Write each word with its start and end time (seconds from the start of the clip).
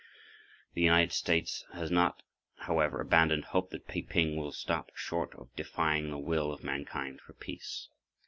The 0.73 0.81
United 0.81 1.11
States 1.11 1.63
has 1.73 1.91
not, 1.91 2.23
however, 2.61 2.99
abandoned 2.99 3.45
hope 3.45 3.69
that 3.69 3.87
Peiping 3.87 4.35
will 4.35 4.51
stop 4.51 4.89
short 4.95 5.35
of 5.35 5.55
defying 5.55 6.09
the 6.09 6.17
will 6.17 6.51
of 6.51 6.63
mankind 6.63 7.21
for 7.21 7.33
peace. 7.33 7.87